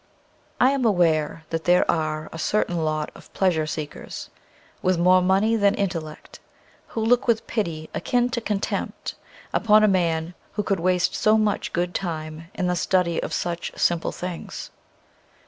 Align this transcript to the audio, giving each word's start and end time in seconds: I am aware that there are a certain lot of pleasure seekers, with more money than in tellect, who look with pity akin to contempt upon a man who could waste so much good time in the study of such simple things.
I 0.59 0.71
am 0.71 0.83
aware 0.83 1.43
that 1.51 1.65
there 1.65 1.85
are 1.87 2.27
a 2.33 2.39
certain 2.39 2.83
lot 2.83 3.11
of 3.13 3.31
pleasure 3.33 3.67
seekers, 3.67 4.31
with 4.81 4.97
more 4.97 5.21
money 5.21 5.55
than 5.55 5.75
in 5.75 5.89
tellect, 5.89 6.39
who 6.87 7.01
look 7.05 7.27
with 7.27 7.45
pity 7.45 7.87
akin 7.93 8.27
to 8.31 8.41
contempt 8.41 9.13
upon 9.53 9.83
a 9.83 9.87
man 9.87 10.33
who 10.53 10.63
could 10.63 10.79
waste 10.79 11.13
so 11.13 11.37
much 11.37 11.71
good 11.71 11.93
time 11.93 12.45
in 12.55 12.65
the 12.65 12.75
study 12.75 13.21
of 13.21 13.31
such 13.31 13.73
simple 13.75 14.11
things. 14.11 14.71